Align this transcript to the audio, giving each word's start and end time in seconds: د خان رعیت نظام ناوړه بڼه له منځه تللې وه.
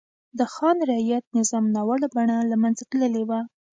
د 0.39 0.39
خان 0.53 0.77
رعیت 0.89 1.25
نظام 1.37 1.65
ناوړه 1.75 2.07
بڼه 2.15 2.37
له 2.51 2.55
منځه 2.63 2.83
تللې 2.91 3.23
وه. 3.29 3.39